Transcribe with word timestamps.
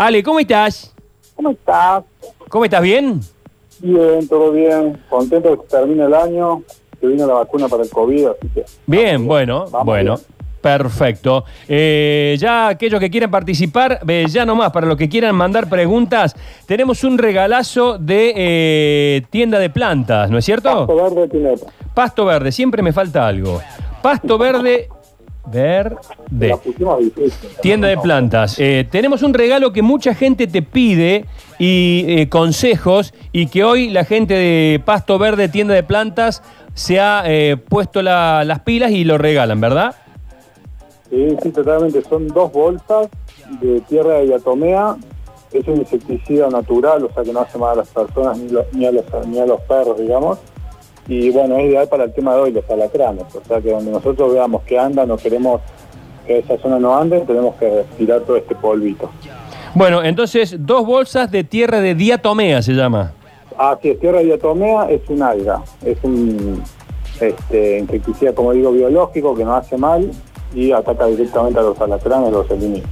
Ale, 0.00 0.22
¿cómo 0.22 0.38
estás? 0.38 0.94
¿Cómo 1.34 1.50
estás? 1.50 2.04
¿Cómo 2.48 2.64
estás? 2.64 2.80
¿Bien? 2.82 3.20
Bien, 3.80 4.28
todo 4.28 4.52
bien. 4.52 4.96
Contento 5.10 5.50
de 5.50 5.56
que 5.56 5.66
termine 5.66 6.04
el 6.04 6.14
año, 6.14 6.62
que 7.00 7.08
vino 7.08 7.26
la 7.26 7.34
vacuna 7.34 7.66
para 7.66 7.82
el 7.82 7.90
COVID, 7.90 8.26
así 8.26 8.48
que... 8.54 8.64
Bien, 8.86 9.26
bueno, 9.26 9.66
Vamos 9.68 9.86
bueno. 9.86 10.14
bien. 10.14 10.26
Perfecto. 10.60 11.44
Eh, 11.66 12.36
ya 12.38 12.68
aquellos 12.68 13.00
que 13.00 13.10
quieran 13.10 13.32
participar, 13.32 13.98
eh, 14.06 14.26
ya 14.28 14.46
nomás, 14.46 14.70
para 14.70 14.86
los 14.86 14.96
que 14.96 15.08
quieran 15.08 15.34
mandar 15.34 15.68
preguntas, 15.68 16.36
tenemos 16.66 17.02
un 17.02 17.18
regalazo 17.18 17.98
de 17.98 18.32
eh, 18.36 19.22
tienda 19.30 19.58
de 19.58 19.68
plantas, 19.68 20.30
¿no 20.30 20.38
es 20.38 20.44
cierto? 20.44 20.86
Pasto 20.86 21.16
verde. 21.16 21.54
Pasto 21.92 22.24
verde, 22.24 22.52
siempre 22.52 22.82
me 22.82 22.92
falta 22.92 23.26
algo. 23.26 23.60
Pasto 24.00 24.38
verde, 24.38 24.88
verde. 25.50 26.54
Tienda 27.60 27.88
de 27.88 27.96
plantas. 27.98 28.58
Eh, 28.58 28.86
tenemos 28.90 29.22
un 29.22 29.34
regalo 29.34 29.72
que 29.72 29.82
mucha 29.82 30.14
gente 30.14 30.46
te 30.46 30.62
pide 30.62 31.24
y 31.58 32.04
eh, 32.08 32.28
consejos 32.28 33.14
y 33.32 33.46
que 33.46 33.64
hoy 33.64 33.90
la 33.90 34.04
gente 34.04 34.34
de 34.34 34.80
Pasto 34.84 35.18
Verde, 35.18 35.48
tienda 35.48 35.74
de 35.74 35.82
plantas, 35.82 36.42
se 36.74 37.00
ha 37.00 37.22
eh, 37.26 37.56
puesto 37.56 38.02
la- 38.02 38.44
las 38.44 38.60
pilas 38.60 38.90
y 38.92 39.04
lo 39.04 39.18
regalan, 39.18 39.60
¿verdad? 39.60 39.96
Sí, 41.10 41.36
sí, 41.42 41.50
totalmente. 41.50 42.02
Son 42.02 42.28
dos 42.28 42.52
bolsas 42.52 43.08
de 43.60 43.80
tierra 43.88 44.14
de 44.18 44.26
diatomea. 44.26 44.96
Es 45.52 45.66
un 45.66 45.78
insecticida 45.78 46.50
natural, 46.50 47.04
o 47.04 47.12
sea 47.14 47.22
que 47.24 47.32
no 47.32 47.40
hace 47.40 47.56
mal 47.56 47.72
a 47.72 47.76
las 47.76 47.88
personas 47.88 48.38
ni, 48.38 48.50
lo- 48.50 48.66
ni 48.72 48.84
a, 48.84 48.92
los, 48.92 49.04
ni 49.26 49.38
a 49.40 49.46
los 49.46 49.60
perros, 49.62 49.98
digamos. 49.98 50.38
Y 51.08 51.30
bueno, 51.30 51.56
es 51.56 51.70
ideal 51.70 51.88
para 51.88 52.04
el 52.04 52.12
tema 52.12 52.34
de 52.34 52.40
hoy, 52.42 52.52
los 52.52 52.68
alacranes. 52.68 53.24
O 53.34 53.42
sea 53.42 53.60
que 53.60 53.70
donde 53.70 53.90
nosotros 53.90 54.32
veamos 54.32 54.62
que 54.62 54.78
andan 54.78 55.10
o 55.10 55.16
queremos 55.16 55.62
que 56.26 56.38
esa 56.38 56.58
zona 56.58 56.78
no 56.78 56.94
ande, 56.94 57.20
tenemos 57.20 57.54
que 57.56 57.84
tirar 57.96 58.20
todo 58.20 58.36
este 58.36 58.54
polvito. 58.54 59.10
Bueno, 59.74 60.02
entonces, 60.04 60.56
dos 60.58 60.86
bolsas 60.86 61.30
de 61.30 61.44
tierra 61.44 61.80
de 61.80 61.94
diatomea 61.94 62.62
se 62.62 62.74
llama. 62.74 63.12
Así 63.56 63.88
es, 63.90 64.00
tierra 64.00 64.18
de 64.18 64.26
diatomea 64.26 64.90
es 64.90 65.00
un 65.08 65.22
alga, 65.22 65.62
es 65.84 65.98
un 66.02 66.62
este, 67.20 67.78
insecticida, 67.78 68.34
como 68.34 68.52
digo, 68.52 68.70
biológico 68.72 69.34
que 69.34 69.44
no 69.44 69.54
hace 69.54 69.76
mal 69.76 70.10
y 70.54 70.72
ataca 70.72 71.06
directamente 71.06 71.58
a 71.58 71.62
los 71.62 71.80
alacranes, 71.80 72.30
los 72.30 72.50
elimina. 72.50 72.86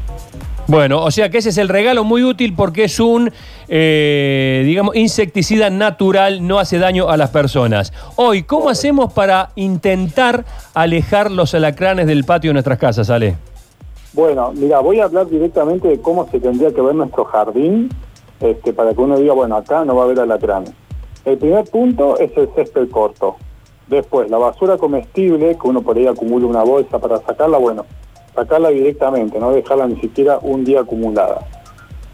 Bueno, 0.69 1.05
o 1.05 1.11
sea 1.13 1.31
que 1.31 1.39
ese 1.39 1.51
es 1.51 1.59
el 1.59 1.69
regalo 1.69 2.03
muy 2.03 2.25
útil 2.25 2.53
porque 2.57 2.85
es 2.85 2.99
un, 2.99 3.31
eh, 3.69 4.63
digamos, 4.67 4.97
insecticida 4.97 5.71
natural, 5.71 6.45
no 6.45 6.59
hace 6.59 6.79
daño 6.79 7.09
a 7.09 7.17
las 7.17 7.31
personas. 7.31 7.93
Hoy, 8.17 8.43
¿cómo 8.43 8.69
hacemos 8.69 9.13
para 9.13 9.51
intentar 9.55 10.45
alejar 10.75 11.31
los 11.31 11.55
alacranes 11.55 12.09
del 12.09 12.25
patio 12.25 12.51
de 12.51 12.55
nuestras 12.55 12.79
casas, 12.79 13.11
Ale? 13.11 13.37
Bueno, 14.13 14.53
mira, 14.55 14.81
voy 14.81 14.99
a 14.99 15.05
hablar 15.05 15.29
directamente 15.29 15.87
de 15.87 16.01
cómo 16.01 16.29
se 16.31 16.41
tendría 16.41 16.73
que 16.73 16.81
ver 16.81 16.97
nuestro 16.97 17.25
jardín 17.27 17.89
este, 18.41 18.73
para 18.73 18.93
que 18.93 19.01
uno 19.01 19.19
diga, 19.19 19.35
bueno, 19.35 19.57
acá 19.57 19.85
no 19.85 19.95
va 19.95 20.03
a 20.03 20.05
haber 20.07 20.19
alacranes. 20.19 20.73
El 21.25 21.39
primer 21.39 21.65
punto 21.67 22.19
es 22.19 22.37
el 22.37 22.49
césped 22.57 22.89
corto. 22.91 23.37
Después, 23.87 24.29
la 24.31 24.39
basura 24.39 24.77
comestible, 24.79 25.57
que 25.57 25.69
uno 25.69 25.83
por 25.83 25.97
ahí 25.97 26.09
acumula 26.09 26.47
una 26.47 26.65
bolsa 26.65 26.99
para 26.99 27.19
sacarla, 27.21 27.59
bueno, 27.59 27.85
sacarla 28.37 28.69
directamente, 28.69 29.41
no 29.41 29.51
dejarla 29.51 29.89
ni 29.89 29.97
siquiera 29.97 30.39
un 30.41 30.65
día 30.65 30.81
acumulada. 30.81 31.45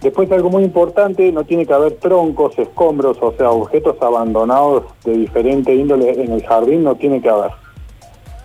Después, 0.01 0.33
algo 0.33 0.49
muy 0.49 0.65
importante, 0.65 1.31
no 1.31 1.45
tiene 1.45 1.67
que 1.67 1.75
haber 1.75 1.93
troncos, 1.97 2.59
escombros, 2.59 3.19
o 3.21 3.35
sea, 3.37 3.51
objetos 3.51 4.01
abandonados 4.01 4.85
de 5.05 5.13
diferente 5.13 5.75
índole 5.75 6.23
en 6.23 6.33
el 6.33 6.43
jardín, 6.45 6.83
no 6.83 6.95
tiene 6.95 7.21
que 7.21 7.29
haber 7.29 7.51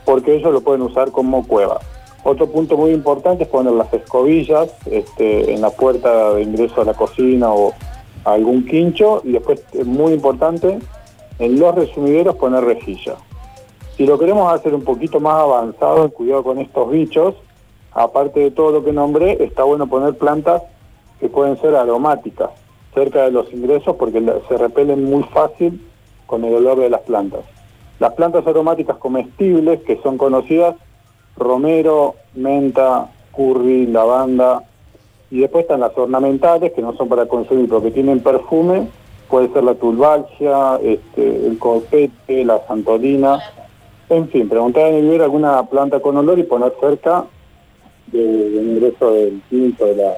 porque 0.07 0.35
ellos 0.35 0.53
lo 0.53 0.61
pueden 0.61 0.83
usar 0.83 1.11
como 1.11 1.45
cueva. 1.45 1.81
Otro 2.23 2.47
punto 2.47 2.77
muy 2.77 2.91
importante 2.91 3.43
es 3.43 3.49
poner 3.49 3.73
las 3.73 3.93
escobillas 3.93 4.73
este, 4.89 5.53
en 5.53 5.59
la 5.59 5.69
puerta 5.69 6.33
de 6.33 6.43
ingreso 6.43 6.81
a 6.81 6.85
la 6.85 6.93
cocina 6.93 7.51
o 7.51 7.73
algún 8.23 8.65
quincho 8.65 9.21
y 9.25 9.33
después, 9.33 9.61
es 9.73 9.85
muy 9.85 10.13
importante, 10.13 10.79
en 11.39 11.59
los 11.59 11.75
resumideros 11.75 12.37
poner 12.37 12.63
rejilla. 12.63 13.15
Si 13.97 14.05
lo 14.05 14.17
queremos 14.17 14.51
hacer 14.53 14.73
un 14.73 14.83
poquito 14.83 15.19
más 15.19 15.41
avanzado, 15.41 16.09
cuidado 16.09 16.41
con 16.41 16.59
estos 16.59 16.89
bichos, 16.89 17.35
aparte 17.97 18.39
de 18.39 18.51
todo 18.51 18.71
lo 18.71 18.83
que 18.83 18.93
nombré, 18.93 19.43
está 19.43 19.63
bueno 19.63 19.87
poner 19.87 20.13
plantas 20.13 20.61
que 21.19 21.29
pueden 21.29 21.59
ser 21.59 21.75
aromáticas 21.75 22.51
cerca 22.93 23.23
de 23.23 23.31
los 23.31 23.51
ingresos 23.51 23.95
porque 23.95 24.23
se 24.47 24.57
repelen 24.57 25.03
muy 25.03 25.23
fácil 25.23 25.83
con 26.27 26.45
el 26.45 26.53
olor 26.53 26.79
de 26.79 26.91
las 26.91 27.01
plantas. 27.01 27.41
Las 27.99 28.13
plantas 28.13 28.45
aromáticas 28.45 28.97
comestibles 28.97 29.81
que 29.81 29.99
son 30.03 30.19
conocidas, 30.19 30.75
romero, 31.37 32.13
menta, 32.35 33.09
curry, 33.35 33.87
lavanda, 33.87 34.61
y 35.31 35.39
después 35.39 35.63
están 35.63 35.79
las 35.79 35.97
ornamentales 35.97 36.73
que 36.73 36.83
no 36.83 36.95
son 36.95 37.09
para 37.09 37.25
consumir, 37.25 37.67
pero 37.67 37.81
que 37.81 37.91
tienen 37.91 38.19
perfume, 38.19 38.89
puede 39.27 39.51
ser 39.51 39.63
la 39.63 39.73
tulbalgia, 39.73 40.79
este, 40.83 41.47
el 41.47 41.57
copete, 41.57 42.45
la 42.45 42.61
santolina, 42.67 43.39
en 44.09 44.29
fin, 44.29 44.47
preguntar 44.47 44.83
en 44.93 45.11
el 45.11 45.21
alguna 45.21 45.63
planta 45.63 45.99
con 45.99 46.15
olor 46.15 46.37
y 46.37 46.43
poner 46.43 46.73
cerca 46.79 47.25
de- 48.07 48.49
del 48.49 48.69
ingreso 48.69 49.11
del 49.13 49.41
quinto 49.49 49.85
de 49.85 49.95
la, 49.95 50.13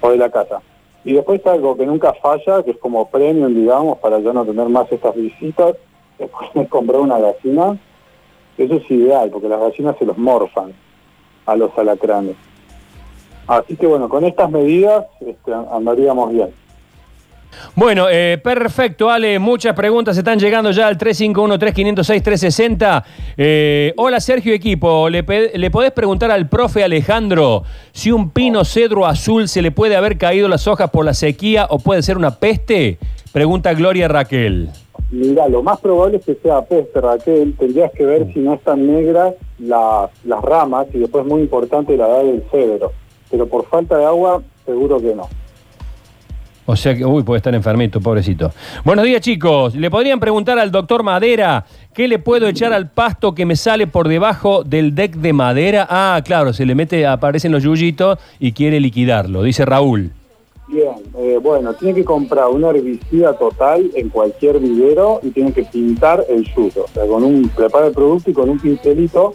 o 0.00 0.10
de 0.10 0.16
la 0.16 0.30
casa. 0.30 0.60
Y 1.04 1.14
después 1.14 1.44
algo 1.46 1.76
que 1.76 1.86
nunca 1.86 2.12
falla, 2.14 2.62
que 2.62 2.72
es 2.72 2.76
como 2.78 3.08
premium, 3.08 3.54
digamos, 3.54 3.98
para 3.98 4.18
ya 4.20 4.32
no 4.32 4.44
tener 4.44 4.68
más 4.68 4.90
estas 4.92 5.14
visitas, 5.14 5.74
después 6.18 6.50
de 6.54 6.66
comprar 6.68 7.00
una 7.00 7.18
gallina, 7.18 7.78
eso 8.58 8.74
es 8.74 8.90
ideal, 8.90 9.30
porque 9.30 9.48
las 9.48 9.60
gallinas 9.60 9.96
se 9.98 10.04
los 10.04 10.18
morfan 10.18 10.72
a 11.46 11.56
los 11.56 11.76
alacranes. 11.78 12.36
Así 13.46 13.76
que 13.76 13.86
bueno, 13.86 14.08
con 14.08 14.24
estas 14.24 14.50
medidas 14.50 15.06
este, 15.20 15.52
andaríamos 15.52 16.30
bien. 16.32 16.50
Bueno, 17.76 18.08
eh, 18.10 18.36
perfecto, 18.42 19.10
Ale. 19.10 19.38
Muchas 19.38 19.76
preguntas 19.76 20.18
están 20.18 20.40
llegando 20.40 20.72
ya 20.72 20.88
al 20.88 20.98
351-3506-360. 20.98 23.04
Eh, 23.36 23.94
hola, 23.96 24.18
Sergio 24.20 24.52
Equipo. 24.52 25.08
¿Le, 25.08 25.24
¿Le 25.54 25.70
podés 25.70 25.92
preguntar 25.92 26.32
al 26.32 26.48
profe 26.48 26.82
Alejandro 26.82 27.62
si 27.92 28.10
un 28.10 28.30
pino 28.30 28.64
cedro 28.64 29.06
azul 29.06 29.46
se 29.48 29.62
le 29.62 29.70
puede 29.70 29.94
haber 29.96 30.18
caído 30.18 30.48
las 30.48 30.66
hojas 30.66 30.90
por 30.90 31.04
la 31.04 31.14
sequía 31.14 31.68
o 31.70 31.78
puede 31.78 32.02
ser 32.02 32.16
una 32.18 32.32
peste? 32.32 32.98
Pregunta 33.32 33.72
Gloria 33.72 34.08
Raquel. 34.08 34.70
Mira, 35.12 35.46
lo 35.48 35.62
más 35.62 35.78
probable 35.80 36.16
es 36.18 36.24
que 36.24 36.34
sea 36.42 36.62
peste, 36.62 37.00
Raquel. 37.00 37.54
Tendrías 37.56 37.92
que 37.92 38.04
ver 38.04 38.32
si 38.32 38.40
no 38.40 38.54
están 38.54 38.84
negras 38.86 39.34
las, 39.60 40.10
las 40.24 40.42
ramas 40.42 40.88
y 40.92 40.98
después 40.98 41.24
muy 41.24 41.42
importante 41.42 41.96
la 41.96 42.08
edad 42.08 42.24
del 42.24 42.42
cedro. 42.50 42.90
Pero 43.30 43.46
por 43.46 43.64
falta 43.66 43.96
de 43.96 44.04
agua, 44.04 44.42
seguro 44.66 45.00
que 45.00 45.14
no. 45.14 45.28
O 46.70 46.76
sea 46.76 46.94
que, 46.94 47.04
uy, 47.04 47.24
puede 47.24 47.38
estar 47.38 47.52
enfermito, 47.52 48.00
pobrecito. 48.00 48.52
Buenos 48.84 49.04
días, 49.04 49.20
chicos. 49.20 49.74
¿Le 49.74 49.90
podrían 49.90 50.20
preguntar 50.20 50.56
al 50.56 50.70
doctor 50.70 51.02
Madera 51.02 51.64
qué 51.92 52.06
le 52.06 52.20
puedo 52.20 52.46
echar 52.46 52.72
al 52.72 52.88
pasto 52.88 53.34
que 53.34 53.44
me 53.44 53.56
sale 53.56 53.88
por 53.88 54.06
debajo 54.06 54.62
del 54.62 54.94
deck 54.94 55.16
de 55.16 55.32
madera? 55.32 55.88
Ah, 55.90 56.22
claro, 56.24 56.52
se 56.52 56.64
le 56.64 56.76
mete, 56.76 57.08
aparecen 57.08 57.50
los 57.50 57.64
yuyitos 57.64 58.20
y 58.38 58.52
quiere 58.52 58.78
liquidarlo, 58.78 59.42
dice 59.42 59.64
Raúl. 59.64 60.12
Bien, 60.68 60.92
eh, 61.18 61.40
bueno, 61.42 61.74
tiene 61.74 61.92
que 61.92 62.04
comprar 62.04 62.46
un 62.46 62.62
herbicida 62.62 63.32
total 63.32 63.90
en 63.96 64.08
cualquier 64.08 64.60
vivero 64.60 65.18
y 65.24 65.30
tiene 65.30 65.52
que 65.52 65.64
pintar 65.64 66.24
el 66.28 66.44
yuyo. 66.54 66.84
O 66.84 66.88
sea, 66.94 67.04
con 67.04 67.24
un, 67.24 67.48
prepara 67.48 67.88
el 67.88 67.92
producto 67.92 68.30
y 68.30 68.32
con 68.32 68.48
un 68.48 68.60
pincelito 68.60 69.34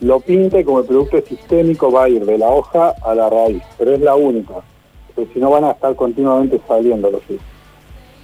lo 0.00 0.18
pinta 0.18 0.58
y 0.58 0.64
como 0.64 0.80
el 0.80 0.86
producto 0.86 1.16
es 1.16 1.26
sistémico 1.26 1.92
va 1.92 2.04
a 2.04 2.08
ir 2.08 2.26
de 2.26 2.38
la 2.38 2.48
hoja 2.48 2.92
a 3.00 3.14
la 3.14 3.30
raíz. 3.30 3.62
Pero 3.78 3.92
es 3.92 4.00
la 4.00 4.16
única, 4.16 4.54
porque 5.22 5.34
si 5.34 5.40
no 5.40 5.50
van 5.50 5.64
a 5.64 5.70
estar 5.72 5.94
continuamente 5.94 6.60
saliendo 6.66 7.10
los 7.10 7.20
yuyos. 7.28 7.42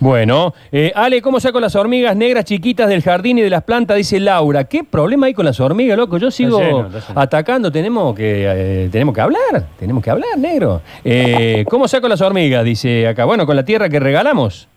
Bueno, 0.00 0.54
eh, 0.70 0.92
Ale, 0.94 1.20
¿cómo 1.20 1.40
saco 1.40 1.58
las 1.58 1.74
hormigas 1.74 2.14
negras 2.14 2.44
chiquitas 2.44 2.88
del 2.88 3.02
jardín 3.02 3.38
y 3.38 3.42
de 3.42 3.50
las 3.50 3.64
plantas? 3.64 3.96
Dice 3.96 4.20
Laura. 4.20 4.64
¿Qué 4.64 4.84
problema 4.84 5.26
hay 5.26 5.34
con 5.34 5.44
las 5.44 5.58
hormigas, 5.58 5.98
loco? 5.98 6.18
Yo 6.18 6.30
sigo 6.30 6.60
lleno, 6.60 6.86
está 6.86 7.08
lleno. 7.08 7.20
atacando. 7.20 7.72
Tenemos 7.72 8.14
que, 8.14 8.44
eh, 8.46 8.88
tenemos 8.92 9.12
que 9.12 9.20
hablar. 9.20 9.66
Tenemos 9.76 10.04
que 10.04 10.10
hablar, 10.10 10.38
negro. 10.38 10.82
Eh, 11.04 11.64
¿Cómo 11.68 11.88
saco 11.88 12.06
las 12.06 12.20
hormigas? 12.20 12.64
Dice 12.64 13.08
acá. 13.08 13.24
Bueno, 13.24 13.44
con 13.44 13.56
la 13.56 13.64
tierra 13.64 13.88
que 13.88 13.98
regalamos. 13.98 14.68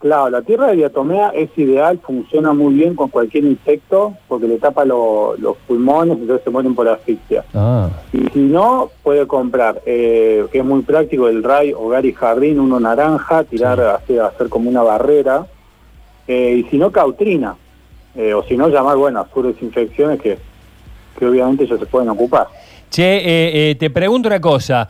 Claro, 0.00 0.30
la 0.30 0.40
tierra 0.40 0.68
de 0.68 0.76
diatomea 0.76 1.28
es 1.34 1.50
ideal, 1.58 2.00
funciona 2.02 2.54
muy 2.54 2.72
bien 2.72 2.94
con 2.94 3.10
cualquier 3.10 3.44
insecto 3.44 4.14
porque 4.28 4.48
le 4.48 4.56
tapa 4.56 4.86
lo- 4.86 5.36
los 5.36 5.58
pulmones 5.68 6.16
y 6.16 6.22
entonces 6.22 6.42
se 6.42 6.48
mueren 6.48 6.74
por 6.74 6.88
asfixia. 6.88 7.44
Ah. 7.52 7.90
Y 8.10 8.26
si 8.32 8.38
no, 8.38 8.90
puede 9.02 9.26
comprar, 9.26 9.82
eh, 9.84 10.46
que 10.50 10.60
es 10.60 10.64
muy 10.64 10.80
práctico, 10.82 11.28
el 11.28 11.42
RAI 11.42 11.74
Hogar 11.74 12.06
y 12.06 12.14
Jardín, 12.14 12.58
uno 12.60 12.80
naranja, 12.80 13.44
tirar, 13.44 13.78
hacer, 13.78 14.22
hacer 14.22 14.48
como 14.48 14.70
una 14.70 14.82
barrera. 14.82 15.44
Eh, 16.26 16.62
y 16.64 16.70
si 16.70 16.78
no, 16.78 16.90
cautrina. 16.90 17.56
Eh, 18.14 18.32
o 18.32 18.42
si 18.44 18.56
no, 18.56 18.68
llamar, 18.70 18.96
bueno, 18.96 19.20
a 19.20 19.28
sus 19.34 19.44
desinfecciones 19.48 20.18
que, 20.22 20.38
que 21.18 21.26
obviamente 21.26 21.64
ellos 21.64 21.78
se 21.78 21.84
pueden 21.86 22.08
ocupar. 22.08 22.46
Che, 22.88 23.02
eh, 23.18 23.70
eh, 23.70 23.74
te 23.74 23.90
pregunto 23.90 24.28
una 24.28 24.40
cosa. 24.40 24.88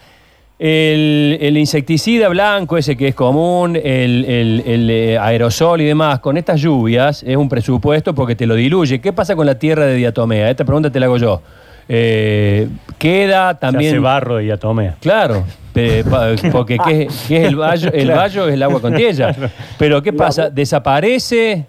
El, 0.63 1.39
el 1.41 1.57
insecticida 1.57 2.29
blanco, 2.29 2.77
ese 2.77 2.95
que 2.95 3.09
es 3.09 3.15
común, 3.15 3.77
el, 3.77 4.27
el- 4.27 4.63
el, 4.67 4.91
eh, 4.91 5.17
aerosol 5.19 5.81
y 5.81 5.87
demás, 5.87 6.21
con 6.21 6.37
estas 6.37 6.61
lluvias 6.61 7.23
es 7.23 7.35
un 7.35 7.49
presupuesto 7.49 8.15
porque 8.15 8.37
te 8.37 8.45
lo 8.47 8.55
diluye. 8.57 9.01
¿Qué 9.01 9.15
pasa 9.15 9.35
con 9.35 9.47
la 9.47 9.59
tierra 9.59 9.87
de 9.87 9.95
diatomea? 9.95 10.51
Esta 10.51 10.67
pregunta 10.67 10.91
te 10.91 11.01
la 11.01 11.07
hago 11.07 11.17
yo. 11.17 11.41
Eh, 11.89 12.69
queda 12.99 13.59
también. 13.59 13.93
Se 13.93 13.97
hace 13.97 14.01
barro 14.01 14.37
de 14.37 14.43
diatomea. 14.45 14.97
Claro, 15.01 15.45
porque 16.53 16.77
¿qué, 16.77 17.09
qué 17.27 17.37
es 17.39 17.49
el 17.49 17.57
vallo? 17.57 17.91
El 17.95 18.11
vallo 18.11 18.47
es 18.47 18.53
el 18.53 18.63
agua 18.63 18.83
con 18.83 18.95
tierra. 18.95 19.35
Pero 19.79 20.03
¿qué 20.03 20.13
pasa? 20.13 20.51
¿Desaparece? 20.51 21.65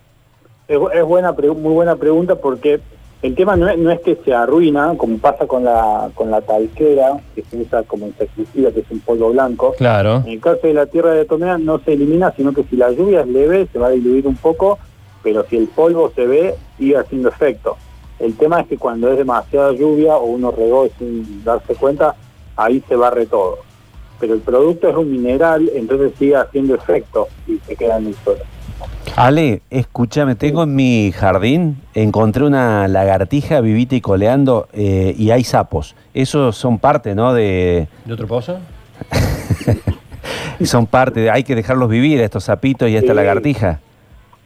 Es, 0.67 0.77
bu- 0.77 0.91
es 0.93 1.03
buena, 1.05 1.31
muy 1.31 1.73
buena 1.73 1.95
pregunta 1.95 2.35
porque 2.35 2.81
el 3.21 3.35
tema 3.35 3.55
no 3.55 3.69
es, 3.69 3.77
no 3.77 3.91
es 3.91 3.99
que 4.01 4.15
se 4.25 4.33
arruina, 4.33 4.95
como 4.97 5.17
pasa 5.19 5.45
con 5.45 5.63
la 5.63 6.09
con 6.15 6.31
la 6.31 6.41
talquera, 6.41 7.19
que 7.35 7.43
se 7.43 7.57
usa 7.57 7.83
como 7.83 8.07
insecticida, 8.07 8.71
que 8.71 8.79
es 8.79 8.89
un 8.89 8.99
polvo 8.99 9.31
blanco. 9.31 9.75
Claro. 9.77 10.23
En 10.25 10.33
el 10.33 10.39
caso 10.39 10.61
de 10.63 10.73
la 10.73 10.87
tierra 10.87 11.11
de 11.11 11.25
Tomea 11.25 11.57
no 11.57 11.79
se 11.79 11.93
elimina, 11.93 12.33
sino 12.35 12.51
que 12.53 12.63
si 12.63 12.75
la 12.75 12.91
lluvia 12.91 13.21
es 13.21 13.27
leve 13.27 13.67
se 13.71 13.77
va 13.77 13.87
a 13.87 13.91
diluir 13.91 14.25
un 14.25 14.37
poco, 14.37 14.79
pero 15.21 15.45
si 15.47 15.57
el 15.57 15.67
polvo 15.67 16.11
se 16.15 16.25
ve, 16.25 16.55
sigue 16.77 16.97
haciendo 16.97 17.29
efecto. 17.29 17.77
El 18.19 18.35
tema 18.35 18.61
es 18.61 18.67
que 18.67 18.77
cuando 18.77 19.11
es 19.11 19.17
demasiada 19.17 19.71
lluvia 19.73 20.15
o 20.15 20.25
uno 20.25 20.51
regó 20.51 20.87
sin 20.97 21.43
darse 21.43 21.75
cuenta, 21.75 22.15
ahí 22.55 22.83
se 22.87 22.95
barre 22.95 23.27
todo. 23.27 23.59
Pero 24.19 24.33
el 24.33 24.41
producto 24.41 24.89
es 24.89 24.95
un 24.95 25.11
mineral, 25.11 25.69
entonces 25.75 26.13
sigue 26.17 26.35
haciendo 26.35 26.75
efecto 26.75 27.27
y 27.47 27.57
se 27.67 27.75
queda 27.75 27.97
en 27.97 28.07
el 28.07 28.15
suelo. 28.23 28.43
Ale, 29.15 29.61
escúchame, 29.69 30.35
tengo 30.35 30.63
en 30.63 30.73
mi 30.75 31.11
jardín, 31.11 31.77
encontré 31.93 32.45
una 32.45 32.87
lagartija 32.87 33.59
vivita 33.59 33.95
y 33.95 34.01
coleando 34.01 34.67
eh, 34.73 35.13
y 35.17 35.31
hay 35.31 35.43
sapos. 35.43 35.95
Esos 36.13 36.55
son 36.55 36.79
parte, 36.79 37.13
¿no? 37.13 37.33
De, 37.33 37.87
¿De 38.05 38.13
otro 38.13 38.27
pozo? 38.27 38.59
son 40.63 40.85
parte, 40.85 41.21
de, 41.21 41.31
hay 41.31 41.43
que 41.43 41.55
dejarlos 41.55 41.89
vivir 41.89 42.21
a 42.21 42.25
estos 42.25 42.45
sapitos 42.45 42.89
y 42.89 42.95
a 42.95 42.99
esta 42.99 43.11
Sí. 43.11 43.15
lagartija. 43.15 43.79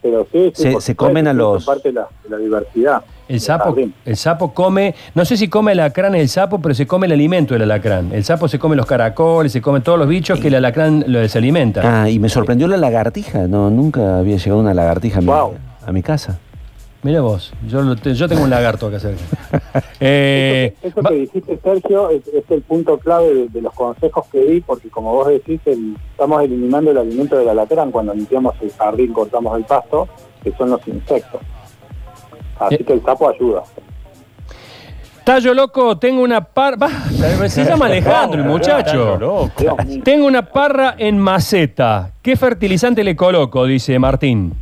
Pero 0.06 0.28
sí, 0.32 0.52
sí, 0.54 0.62
Se- 0.74 0.82
se 0.82 0.96
comen 0.96 1.28
a 1.28 1.34
los- 1.34 1.66
parte 1.66 1.90
de 1.90 1.94
la, 1.96 2.08
de 2.24 2.30
la 2.30 2.38
diversidad. 2.38 3.02
El 3.28 3.40
sapo, 3.40 3.76
el 4.06 4.16
sapo 4.18 4.54
come, 4.54 4.94
no 5.16 5.26
sé 5.26 5.36
si 5.36 5.48
come 5.48 5.72
el 5.72 5.80
alacrán 5.80 6.14
el 6.14 6.30
sapo, 6.30 6.60
pero 6.62 6.76
se 6.76 6.86
come 6.86 7.08
el 7.08 7.14
alimento 7.14 7.56
del 7.56 7.64
alacrán. 7.64 8.12
El 8.14 8.24
sapo 8.24 8.48
se 8.48 8.60
come 8.60 8.76
los 8.76 8.86
caracoles, 8.86 9.52
se 9.52 9.62
come 9.62 9.82
todos 9.82 9.98
los 9.98 10.08
bichos 10.08 10.40
que 10.40 10.50
el 10.50 10.54
alacrán 10.56 11.04
lo- 11.08 11.28
se 11.28 11.40
alimenta. 11.40 12.04
Ah, 12.04 12.08
y 12.08 12.20
me 12.20 12.30
sorprendió 12.30 12.68
la 12.68 12.78
lagartija, 12.78 13.48
no, 13.48 13.72
nunca 13.72 14.20
había 14.20 14.38
llegado 14.38 14.60
una 14.62 14.76
lagartija 14.76 15.18
a 15.18 15.22
mi, 15.22 15.28
Wow. 15.28 15.54
a 15.88 15.92
mi 15.92 16.04
casa. 16.04 16.38
Mira 17.06 17.22
vos, 17.22 17.54
yo, 17.68 18.28
tengo 18.28 18.42
un 18.42 18.50
lagarto 18.50 18.88
acá 18.88 19.00
cerca. 19.00 19.22
Eh, 20.00 20.74
Eso, 20.82 21.02
que 21.04 21.14
dijiste, 21.14 21.60
Sergio, 21.64 22.10
es, 22.10 22.28
es 22.30 22.44
el 22.50 22.62
punto 22.64 22.98
clave 22.98 23.34
de, 23.34 23.48
de 23.50 23.62
los 23.62 23.74
consejos 23.74 24.26
que 24.32 24.42
di, 24.44 24.62
porque 24.62 24.90
como 24.90 25.14
vos 25.14 25.28
decís, 25.28 25.62
el- 25.66 25.96
estamos 26.12 26.42
eliminando 26.44 26.90
el 26.92 26.98
alimento 26.98 27.38
del 27.38 27.48
alacrán 27.50 27.92
cuando 27.92 28.14
limpiamos 28.16 28.56
el 28.62 28.72
jardín, 28.72 29.14
cortamos 29.14 29.56
el 29.58 29.66
pasto, 29.66 30.08
que 30.44 30.52
son 30.54 30.72
los 30.72 30.86
insectos. 30.88 31.42
Así 32.60 32.76
Eh. 32.76 32.84
que 32.86 32.94
el 32.94 33.04
sapo 33.04 33.30
ayuda. 33.30 33.62
Tallo 35.24 35.54
loco, 35.54 35.98
tengo 36.00 36.24
una 36.24 36.42
parra. 36.42 36.88
Se 37.48 37.64
llama 37.66 37.86
Alejandro, 37.86 38.42
el 38.42 38.48
muchacho. 38.50 39.52
Tengo 40.04 40.26
una 40.26 40.42
parra 40.52 40.96
en 40.98 41.20
maceta. 41.20 42.12
¿Qué 42.24 42.36
fertilizante 42.36 43.04
le 43.04 43.16
coloco? 43.16 43.66
Dice 43.66 43.98
Martín. 44.00 44.54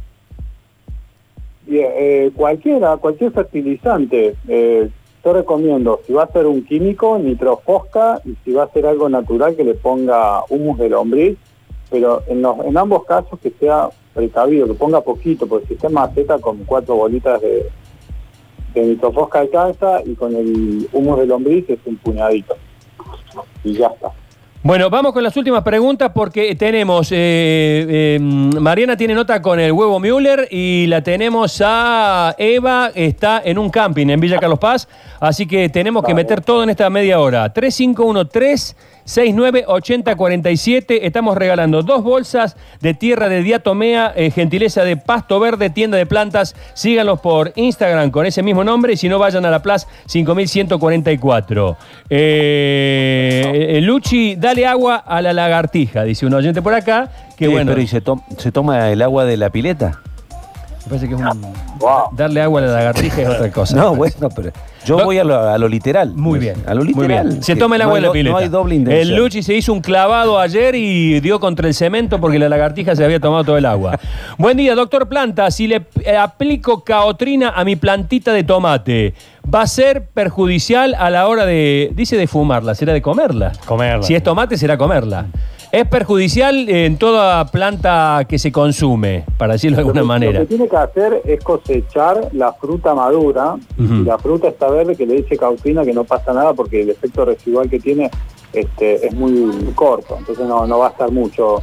Bien, 1.66 1.92
eh, 1.96 2.32
cualquiera, 2.36 2.98
cualquier 2.98 3.32
fertilizante, 3.32 4.36
eh, 4.48 4.90
yo 5.24 5.34
recomiendo, 5.34 6.02
si 6.06 6.12
va 6.12 6.24
a 6.24 6.32
ser 6.32 6.46
un 6.46 6.66
químico, 6.66 7.18
nitrofosca, 7.18 8.22
y 8.26 8.36
si 8.44 8.52
va 8.52 8.64
a 8.64 8.72
ser 8.72 8.86
algo 8.86 9.08
natural, 9.08 9.56
que 9.56 9.64
le 9.64 9.74
ponga 9.74 10.44
humus 10.50 10.78
de 10.78 10.90
lombriz, 10.90 11.38
pero 11.90 12.24
en, 12.28 12.42
los, 12.42 12.60
en 12.66 12.78
ambos 12.78 13.06
casos 13.06 13.40
que 13.40 13.52
sea 13.52 13.90
precavido, 14.14 14.68
que 14.68 14.74
ponga 14.74 15.00
poquito, 15.02 15.48
porque 15.48 15.68
si 15.68 15.74
está 15.76 15.88
en 15.88 15.94
maceta 15.94 16.40
con 16.40 16.58
cuatro 16.66 16.96
bolitas 16.96 17.40
de, 17.42 17.70
de 18.74 18.82
nitrofosca 18.82 19.46
y 20.06 20.16
con 20.16 20.36
el 20.36 20.90
humus 20.92 21.20
de 21.20 21.26
lombriz 21.26 21.70
es 21.70 21.80
un 21.86 21.96
puñadito. 21.98 22.56
Y 23.64 23.74
ya 23.74 23.88
está. 23.88 24.12
Bueno, 24.66 24.90
vamos 24.90 25.12
con 25.12 25.22
las 25.22 25.36
últimas 25.36 25.62
preguntas 25.62 26.10
porque 26.16 26.56
tenemos. 26.56 27.12
eh, 27.12 28.16
eh, 28.16 28.18
Mariana 28.22 28.96
tiene 28.96 29.14
nota 29.14 29.42
con 29.42 29.60
el 29.60 29.74
huevo 29.74 30.00
Müller 30.00 30.48
y 30.50 30.88
la 30.88 31.02
tenemos 31.04 31.62
a 31.62 32.34
Eva, 32.38 32.90
está 32.96 33.42
en 33.44 33.58
un 33.58 33.70
camping 33.70 34.08
en 34.08 34.22
Villa 34.22 34.40
Carlos 34.40 34.60
Paz, 34.60 34.88
así 35.20 35.46
que 35.46 35.68
tenemos 35.68 36.02
que 36.06 36.14
meter 36.14 36.40
todo 36.40 36.64
en 36.64 36.70
esta 36.70 36.90
media 36.90 37.20
hora. 37.20 37.52
3513 37.52 38.76
698047 39.06 41.06
estamos 41.06 41.38
regalando 41.38 41.84
dos 41.84 42.04
bolsas 42.04 42.56
de 42.82 42.94
tierra 42.94 43.30
de 43.30 43.44
diatomea, 43.44 44.14
eh, 44.16 44.32
gentileza 44.32 44.84
de 44.84 44.98
Pasto 44.98 45.40
Verde, 45.40 45.70
tienda 45.70 45.98
de 45.98 46.06
plantas. 46.06 46.56
Síganlos 46.74 47.20
por 47.20 47.52
Instagram 47.56 48.12
con 48.12 48.26
ese 48.26 48.44
mismo 48.44 48.64
nombre 48.64 48.94
y 48.94 48.98
si 48.98 49.10
no 49.10 49.20
vayan 49.20 49.46
a 49.46 49.52
la 49.52 49.62
Plaza 49.62 49.88
5144. 50.08 51.78
Eh, 52.10 53.76
eh, 53.78 53.82
Luchi, 53.82 54.36
dale 54.36 54.66
agua 54.66 54.98
a 54.98 55.22
la 55.22 55.34
lagartija, 55.34 56.04
dice 56.04 56.26
un 56.26 56.34
oyente 56.34 56.62
por 56.62 56.74
acá. 56.74 57.10
Que 57.38 57.48
bueno, 57.48 57.72
Pero 57.72 57.82
¿y 57.82 57.88
se, 57.88 58.02
to- 58.02 58.22
se 58.38 58.52
toma 58.52 58.92
el 58.92 59.02
agua 59.02 59.26
de 59.26 59.38
la 59.38 59.50
pileta? 59.50 60.02
Me 60.86 60.90
parece 60.90 61.08
que 61.08 61.16
es 61.16 61.20
un- 61.22 61.42
Wow. 61.80 62.10
darle 62.14 62.42
agua 62.42 62.62
a 62.62 62.66
la 62.66 62.74
lagartija 62.74 63.22
es 63.22 63.28
otra 63.30 63.52
cosa. 63.52 63.76
No, 63.84 63.96
bueno, 63.96 64.30
pero 64.36 64.52
yo 64.86 64.98
No. 64.98 65.06
voy 65.06 65.18
a 65.18 65.24
lo, 65.24 65.38
a 65.50 65.58
lo 65.58 65.68
literal. 65.68 66.14
Muy 66.14 66.40
bien. 66.40 66.56
A 66.68 66.74
lo 66.74 66.84
muy 66.84 66.94
literal. 66.94 67.28
bien. 67.30 67.44
Se 67.44 67.56
toma 67.56 67.76
el 67.76 67.82
no 67.82 67.86
agua 67.88 67.96
de 68.00 68.02
la 68.08 68.12
pileta. 68.12 68.32
No 68.32 68.38
hay 68.38 68.50
doble 68.50 68.76
intención. 68.76 69.10
El 69.10 69.16
Luchi 69.16 69.42
se 69.44 69.54
hizo 69.54 69.72
un 69.74 69.82
clavado 69.82 70.40
ayer 70.40 70.76
y 70.76 71.20
dio 71.20 71.40
contra 71.40 71.68
el 71.68 71.74
cemento 71.74 72.20
porque 72.20 72.38
la 72.40 72.50
lagartija 72.50 72.96
se 72.96 73.04
había 73.04 73.20
tomado 73.20 73.44
todo 73.44 73.58
el 73.58 73.66
agua. 73.66 74.00
Buen 74.38 74.58
día, 74.58 74.76
doctor 74.76 75.08
Planta. 75.08 75.50
Si 75.52 75.68
le 75.68 75.86
eh, 76.06 76.16
aplico 76.18 76.84
caotrina 76.84 77.50
a 77.56 77.64
mi 77.64 77.76
plantita 77.76 78.32
de 78.34 78.44
tomate, 78.44 79.14
¿va 79.54 79.62
a 79.62 79.68
ser 79.68 80.06
perjudicial 80.08 80.96
a 81.00 81.10
la 81.10 81.28
hora 81.28 81.46
de, 81.46 81.92
dice 81.96 82.18
de 82.18 82.28
fumarla, 82.28 82.76
será 82.76 82.94
de 82.94 83.02
comerla? 83.02 83.54
Comerla. 83.66 84.04
Si 84.04 84.16
es 84.16 84.24
tomate, 84.24 84.58
será 84.58 84.78
comerla. 84.78 85.28
¿Es 85.74 85.88
perjudicial 85.88 86.70
en 86.70 86.98
toda 87.00 87.46
planta 87.46 88.28
que 88.30 88.38
se 88.38 88.52
consume, 88.52 89.26
para 89.40 89.54
decirlo 89.54 89.78
de 89.78 89.82
alguna 89.82 90.04
manera? 90.04 90.34
Lo 90.34 90.40
que 90.42 90.46
tiene 90.46 90.70
que 90.70 90.78
hacer 90.78 91.24
es 91.26 91.44
cosechar 91.44 92.30
la 92.32 92.54
fruta 92.54 92.94
madura. 92.94 93.56
la 93.80 94.20
fruta 94.20 94.50
está 94.50 94.70
verde, 94.70 94.96
que 94.96 95.08
le 95.08 95.18
eche 95.18 95.36
cautina, 95.36 95.84
que 95.84 95.92
no 95.92 96.04
pasa 96.04 96.32
nada 96.32 96.54
porque 96.54 96.84
el 96.84 96.92
efecto 96.92 97.26
residual 97.26 97.72
que 97.72 97.80
tiene 97.80 98.12
este, 98.54 99.08
es 99.08 99.16
muy 99.16 99.74
corto. 99.74 100.16
Entonces 100.20 100.46
no, 100.48 100.68
no 100.68 100.78
va 100.78 100.90
a 100.90 100.92
estar 100.92 101.12
mucho 101.12 101.58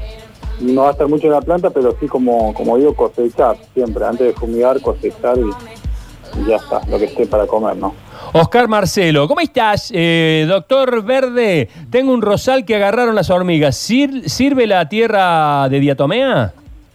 no 0.58 0.82
va 0.82 0.88
a 0.88 0.90
estar 0.90 1.06
mucho 1.06 1.28
en 1.28 1.32
la 1.32 1.40
planta, 1.40 1.70
pero 1.70 1.94
sí, 2.00 2.08
como, 2.08 2.52
como 2.52 2.78
digo, 2.78 2.92
cosechar 2.94 3.58
siempre. 3.74 4.04
Antes 4.04 4.26
de 4.26 4.32
fumigar, 4.32 4.80
cosechar 4.80 5.38
y, 5.38 6.40
y 6.40 6.46
ya 6.48 6.56
está, 6.56 6.80
lo 6.88 6.98
que 6.98 7.04
esté 7.04 7.26
para 7.26 7.46
comer, 7.46 7.76
¿no? 7.76 7.94
Oscar 8.32 8.68
Marcelo, 8.68 9.26
¿cómo 9.26 9.40
estás? 9.40 9.90
Eh, 9.94 10.44
doctor 10.48 11.02
Verde, 11.02 11.68
tengo 11.90 12.12
un 12.12 12.22
rosal 12.22 12.64
que 12.64 12.76
agarraron 12.76 13.14
las 13.16 13.28
hormigas. 13.28 13.76
¿Sir- 13.76 14.28
¿Sirve 14.28 14.66
la 14.68 14.88
tierra 14.88 15.68
de 15.68 15.80
diatomea? 15.80 16.52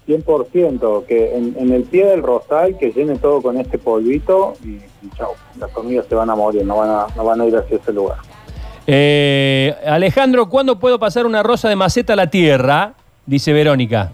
100%, 0.08 1.06
que 1.08 1.36
en, 1.36 1.56
en 1.60 1.74
el 1.74 1.84
pie 1.84 2.06
del 2.06 2.22
rosal 2.24 2.78
que 2.78 2.92
llene 2.92 3.18
todo 3.18 3.42
con 3.42 3.58
este 3.58 3.78
polvito 3.78 4.54
y, 4.64 4.68
y 4.76 5.10
chau, 5.18 5.32
las 5.60 5.76
hormigas 5.76 6.06
se 6.08 6.16
van 6.16 6.30
a 6.30 6.36
morir, 6.36 6.64
no 6.64 6.78
van 6.78 6.90
a, 6.90 7.08
no 7.18 7.26
van 7.26 7.42
a 7.42 7.46
ir 7.46 7.58
hacia 7.58 7.78
ese 7.78 7.92
lugar. 7.92 8.18
Eh, 8.88 9.74
Alejandro, 9.86 10.48
¿cuándo 10.48 10.80
puedo 10.80 11.00
pasar 11.00 11.26
una 11.26 11.42
rosa 11.44 11.68
de 11.68 11.76
maceta 11.76 12.14
a 12.14 12.16
la 12.16 12.30
tierra? 12.30 12.94
Dice 13.26 13.52
Verónica. 13.52 14.12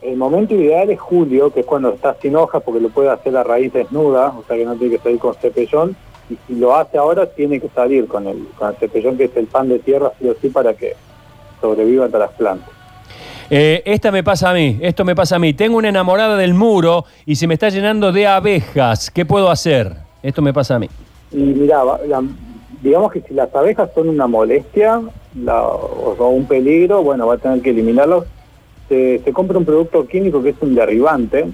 El 0.00 0.16
momento 0.16 0.54
ideal 0.54 0.88
es 0.90 1.00
julio, 1.00 1.52
que 1.52 1.60
es 1.60 1.66
cuando 1.66 1.90
está 1.92 2.14
sin 2.22 2.36
hojas, 2.36 2.62
porque 2.64 2.80
lo 2.80 2.90
puede 2.90 3.10
hacer 3.10 3.36
a 3.36 3.42
raíz 3.42 3.72
desnuda, 3.72 4.28
o 4.28 4.44
sea 4.46 4.56
que 4.56 4.64
no 4.64 4.76
tiene 4.76 4.96
que 4.96 5.02
salir 5.02 5.18
con 5.18 5.34
cepellón. 5.34 5.96
Y 6.30 6.36
si 6.46 6.54
lo 6.58 6.74
hace 6.74 6.96
ahora, 6.96 7.26
tiene 7.26 7.60
que 7.60 7.68
salir 7.74 8.06
con 8.06 8.26
el, 8.26 8.46
con 8.58 8.70
el 8.70 8.76
cepellón, 8.76 9.16
que 9.18 9.24
es 9.24 9.36
el 9.36 9.46
pan 9.46 9.68
de 9.68 9.78
tierra, 9.78 10.12
sí 10.20 10.28
o 10.28 10.34
sí, 10.40 10.48
para 10.48 10.72
que 10.74 10.94
sobrevivan 11.60 12.10
todas 12.10 12.28
las 12.30 12.36
plantas. 12.38 12.70
Eh, 13.50 13.82
esta 13.84 14.10
me 14.10 14.24
pasa 14.24 14.50
a 14.50 14.54
mí, 14.54 14.78
esto 14.80 15.04
me 15.04 15.14
pasa 15.14 15.36
a 15.36 15.38
mí. 15.38 15.52
Tengo 15.52 15.76
una 15.76 15.90
enamorada 15.90 16.36
del 16.36 16.54
muro 16.54 17.04
y 17.26 17.36
se 17.36 17.46
me 17.46 17.54
está 17.54 17.68
llenando 17.68 18.10
de 18.10 18.26
abejas. 18.26 19.10
¿Qué 19.10 19.26
puedo 19.26 19.50
hacer? 19.50 19.92
Esto 20.22 20.40
me 20.40 20.52
pasa 20.54 20.76
a 20.76 20.78
mí. 20.78 20.88
Y 21.30 21.36
mira, 21.36 21.82
digamos 22.80 23.12
que 23.12 23.20
si 23.20 23.34
las 23.34 23.54
abejas 23.54 23.90
son 23.94 24.08
una 24.08 24.26
molestia 24.26 25.02
la- 25.42 25.62
o, 25.62 26.16
o 26.18 26.28
un 26.30 26.46
peligro, 26.46 27.02
bueno, 27.02 27.26
va 27.26 27.34
a 27.34 27.38
tener 27.38 27.60
que 27.60 27.70
eliminarlos. 27.70 28.24
Se, 28.88 29.20
se 29.22 29.32
compra 29.32 29.58
un 29.58 29.64
producto 29.66 30.06
químico 30.06 30.42
que 30.42 30.50
es 30.50 30.56
un 30.60 30.74
derribante, 30.74 31.46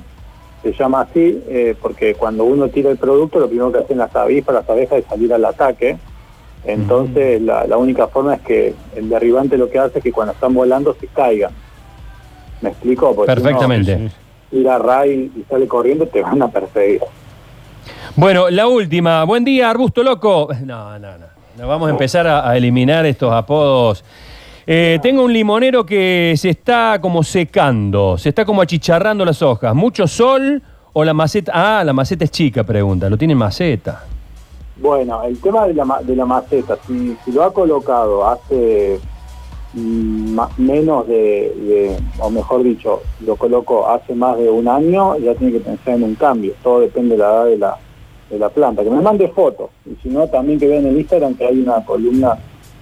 se 0.62 0.72
llama 0.72 1.02
así, 1.02 1.42
eh, 1.48 1.74
porque 1.80 2.14
cuando 2.14 2.44
uno 2.44 2.68
tira 2.68 2.90
el 2.90 2.98
producto, 2.98 3.38
lo 3.38 3.48
primero 3.48 3.72
que 3.72 3.78
hacen 3.78 3.98
las 3.98 4.14
avispas, 4.14 4.54
las 4.54 4.68
abejas 4.68 4.98
es 4.98 5.06
salir 5.06 5.32
al 5.32 5.44
ataque. 5.44 5.96
Entonces, 6.64 7.40
la, 7.40 7.66
la 7.66 7.78
única 7.78 8.06
forma 8.08 8.34
es 8.34 8.42
que 8.42 8.74
el 8.94 9.08
derribante 9.08 9.56
lo 9.56 9.70
que 9.70 9.78
hace 9.78 9.98
es 9.98 10.04
que 10.04 10.12
cuando 10.12 10.34
están 10.34 10.52
volando 10.52 10.94
se 11.00 11.06
caigan. 11.06 11.52
¿Me 12.60 12.70
explico? 12.70 13.14
Porque 13.14 13.32
si 13.32 13.38
uno 13.38 13.48
Perfectamente. 13.48 14.10
tira 14.50 14.78
ray 14.78 15.32
y 15.34 15.42
sale 15.48 15.66
corriendo, 15.66 16.06
te 16.06 16.20
van 16.20 16.42
a 16.42 16.48
perseguir. 16.48 17.00
Bueno, 18.16 18.50
la 18.50 18.66
última. 18.66 19.24
Buen 19.24 19.44
día, 19.44 19.70
arbusto 19.70 20.02
loco. 20.02 20.48
No, 20.64 20.98
no, 20.98 21.16
no. 21.16 21.26
No, 21.56 21.68
vamos 21.68 21.88
a 21.88 21.90
empezar 21.92 22.26
a, 22.26 22.48
a 22.48 22.56
eliminar 22.56 23.06
estos 23.06 23.32
apodos. 23.32 24.04
Eh, 24.66 24.98
tengo 25.02 25.24
un 25.24 25.32
limonero 25.32 25.84
que 25.84 26.34
se 26.36 26.50
está 26.50 26.98
como 27.00 27.22
secando, 27.22 28.16
se 28.18 28.28
está 28.28 28.44
como 28.44 28.62
achicharrando 28.62 29.24
las 29.24 29.42
hojas. 29.42 29.74
¿Mucho 29.74 30.06
sol 30.06 30.62
o 30.92 31.04
la 31.04 31.14
maceta? 31.14 31.52
Ah, 31.78 31.84
la 31.84 31.92
maceta 31.92 32.24
es 32.24 32.30
chica, 32.30 32.62
pregunta. 32.64 33.08
Lo 33.08 33.16
tiene 33.16 33.32
en 33.32 33.38
maceta. 33.38 34.04
Bueno, 34.76 35.22
el 35.24 35.38
tema 35.40 35.66
de 35.66 35.74
la, 35.74 36.00
de 36.02 36.16
la 36.16 36.24
maceta, 36.24 36.78
si, 36.86 37.16
si 37.24 37.32
lo 37.32 37.42
ha 37.44 37.52
colocado 37.52 38.26
hace 38.26 38.98
mm, 39.74 40.38
menos 40.58 41.06
de, 41.06 41.14
de- 41.56 41.96
o 42.18 42.30
mejor 42.30 42.62
dicho, 42.62 43.02
lo 43.26 43.36
colocó 43.36 43.88
hace 43.88 44.14
más 44.14 44.38
de 44.38 44.48
un 44.48 44.68
año, 44.68 45.16
ya 45.18 45.34
tiene 45.34 45.52
que 45.54 45.60
pensar 45.60 45.94
en 45.94 46.04
un 46.04 46.14
cambio. 46.14 46.54
Todo 46.62 46.80
depende 46.80 47.16
de 47.16 47.22
la 47.22 47.28
edad 47.30 47.44
de 47.46 47.58
la, 47.58 47.76
de 48.30 48.38
la 48.38 48.48
planta. 48.48 48.82
Que 48.82 48.90
me 48.90 49.00
mande 49.02 49.28
fotos, 49.28 49.70
y 49.84 49.96
si 50.02 50.08
no, 50.08 50.26
también 50.28 50.58
que 50.58 50.66
vean 50.66 50.84
en 50.86 50.92
el 50.92 50.98
Instagram 51.00 51.34
que 51.34 51.46
hay 51.46 51.60
una 51.60 51.84
columna 51.84 52.38